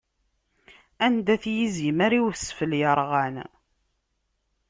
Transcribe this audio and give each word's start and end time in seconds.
anda-t 1.05 1.45
izimer 1.63 2.11
i 2.13 2.21
wesfel 2.25 2.71
yerɣan? 2.79 3.35